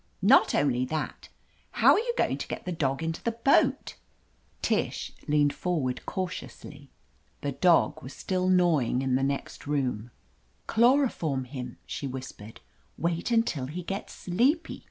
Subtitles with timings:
[0.23, 1.29] Not only that.
[1.73, 3.93] How are you going to get the dog into the boatf*
[4.63, 6.89] Tish leaned forward cautiously.
[7.41, 10.09] The Dog was still gnawing in the next room.
[10.67, 12.61] 298 OF LETITIA CARBERRY "Chloroform him!" she whispered.
[12.97, 14.79] "Wait until he gets sleepy.